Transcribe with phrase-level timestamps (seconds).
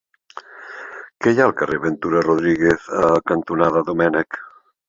[1.25, 2.89] Què hi ha al carrer Ventura Rodríguez
[3.33, 4.43] cantonada Domènech?